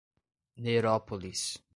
Nerópolis 0.57 1.61